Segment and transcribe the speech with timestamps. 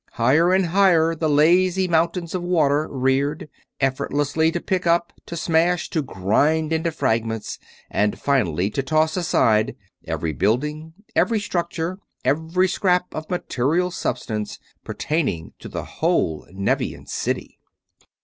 [0.13, 3.47] Higher and higher the lazy mountains of water reared;
[3.79, 9.75] effortlessly to pick up, to smash, to grind into fragments, and finally to toss aside
[10.07, 17.59] every building, every structure, every scrap of material substance pertaining to the whole Nevian city.